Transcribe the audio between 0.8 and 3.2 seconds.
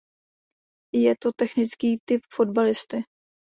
Je to technický typ fotbalisty.